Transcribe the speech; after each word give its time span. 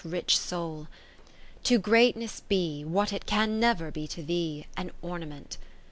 Rich 0.03 0.39
Soul! 0.39 0.87
to 1.63 1.77
Greatness 1.77 2.39
be, 2.39 2.83
What 2.83 3.13
it 3.13 3.27
can 3.27 3.59
never 3.59 3.91
be 3.91 4.07
to 4.07 4.23
thee, 4.23 4.65
An 4.75 4.89
ornament. 5.03 5.59